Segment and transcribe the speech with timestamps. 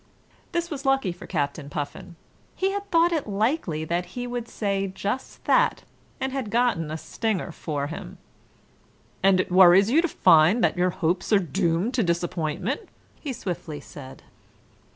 [0.51, 2.15] This was lucky for Captain Puffin:
[2.55, 5.83] he had thought it likely that he would say just that,
[6.19, 8.17] and had got a stinger for him.
[9.21, 13.79] "And it worries you to find that your hopes are doomed to disappointment," he swiftly
[13.79, 14.23] said.